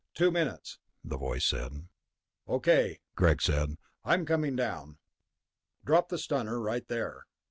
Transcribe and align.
"Two 0.15 0.31
minutes," 0.31 0.79
the 1.03 1.15
voice 1.15 1.45
said. 1.45 1.87
"Okay," 2.47 3.01
Greg 3.13 3.39
said. 3.39 3.75
"I'm 4.03 4.25
coming 4.25 4.55
down." 4.55 4.97
"Drop 5.85 6.09
the 6.09 6.17
stunner 6.17 6.59
right 6.59 6.87
there." 6.87 7.25